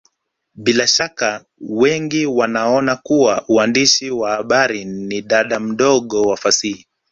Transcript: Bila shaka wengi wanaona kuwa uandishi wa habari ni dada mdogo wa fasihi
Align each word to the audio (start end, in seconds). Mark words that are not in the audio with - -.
Bila 0.55 0.87
shaka 0.87 1.45
wengi 1.59 2.25
wanaona 2.25 2.95
kuwa 2.95 3.45
uandishi 3.47 4.11
wa 4.11 4.31
habari 4.31 4.85
ni 4.85 5.21
dada 5.21 5.59
mdogo 5.59 6.21
wa 6.21 6.37
fasihi 6.37 6.85